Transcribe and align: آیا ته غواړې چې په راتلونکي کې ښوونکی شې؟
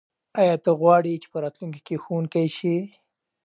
آیا 0.39 0.55
ته 0.63 0.71
غواړې 0.79 1.13
چې 1.21 1.27
په 1.31 1.37
راتلونکي 1.43 1.81
کې 1.87 1.95
ښوونکی 2.03 2.47
شې؟ 2.55 2.75